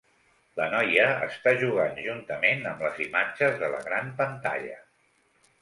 La 0.59 0.65
noia 0.75 1.03
està 1.25 1.53
jugant 1.65 2.01
juntament 2.07 2.65
amb 2.71 2.83
les 2.87 2.99
imatges 3.07 3.63
de 3.65 3.73
la 3.75 3.83
gran 3.89 4.11
pantalla. 4.23 4.83